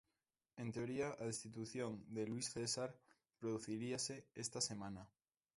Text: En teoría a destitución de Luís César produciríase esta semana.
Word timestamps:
En 0.61 0.67
teoría 0.75 1.07
a 1.19 1.23
destitución 1.31 1.91
de 2.15 2.23
Luís 2.29 2.47
César 2.55 2.89
produciríase 3.39 4.15
esta 4.43 4.59
semana. 4.69 5.03